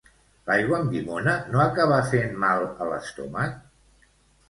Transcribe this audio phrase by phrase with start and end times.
[0.49, 4.13] L'aigua amb llimona no acaba fent mal a l'estómac?